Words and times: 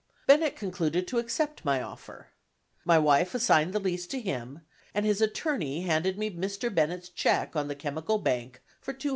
Bennett 0.25 0.55
concluded 0.55 1.07
to 1.09 1.19
accept 1.19 1.63
my 1.63 1.79
offer. 1.79 2.29
My 2.83 2.97
wife 2.97 3.35
assigned 3.35 3.71
the 3.71 3.79
lease 3.79 4.07
to 4.07 4.19
him, 4.19 4.61
and 4.95 5.05
his 5.05 5.21
attorney 5.21 5.81
handed 5.83 6.17
me 6.17 6.31
Mr. 6.31 6.73
Bennett's 6.73 7.09
check 7.09 7.55
on 7.55 7.67
the 7.67 7.75
Chemical 7.75 8.17
Bank 8.17 8.63
for 8.79 8.95
$200,000. 8.95 9.09